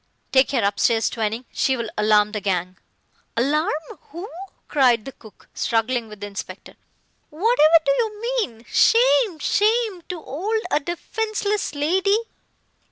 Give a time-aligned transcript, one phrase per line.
[0.31, 1.45] "Take her upstairs, Twining.
[1.53, 2.75] She will alarm the gang!"
[3.37, 3.69] "Alarm
[4.09, 4.27] who?"
[4.67, 6.73] cried the cook, struggling with the inspector.
[7.29, 8.65] "Whatever do you mean?
[8.67, 12.17] Shame shame to 'old a defenceless lady.